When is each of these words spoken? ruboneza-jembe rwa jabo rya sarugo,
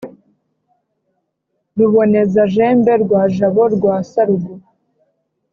ruboneza-jembe 1.77 2.91
rwa 3.03 3.21
jabo 3.35 3.63
rya 3.75 3.95
sarugo, 4.09 4.53